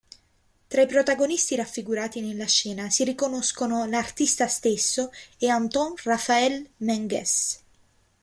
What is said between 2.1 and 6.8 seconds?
nella scena si riconoscono l'artista stesso e Anton Raphael